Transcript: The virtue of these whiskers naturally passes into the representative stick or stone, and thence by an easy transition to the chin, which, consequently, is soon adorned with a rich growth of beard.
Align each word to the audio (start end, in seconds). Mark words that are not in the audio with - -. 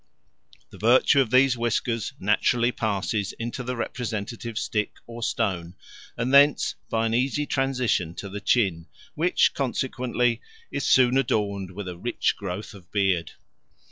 The 0.71 0.79
virtue 0.79 1.21
of 1.21 1.29
these 1.29 1.55
whiskers 1.55 2.13
naturally 2.19 2.71
passes 2.71 3.33
into 3.33 3.61
the 3.61 3.75
representative 3.75 4.57
stick 4.57 4.93
or 5.05 5.21
stone, 5.21 5.75
and 6.17 6.33
thence 6.33 6.73
by 6.89 7.05
an 7.05 7.13
easy 7.13 7.45
transition 7.45 8.15
to 8.15 8.27
the 8.27 8.41
chin, 8.41 8.87
which, 9.13 9.53
consequently, 9.53 10.41
is 10.71 10.85
soon 10.87 11.19
adorned 11.19 11.69
with 11.69 11.87
a 11.87 11.99
rich 11.99 12.35
growth 12.35 12.73
of 12.73 12.91
beard. 12.91 13.33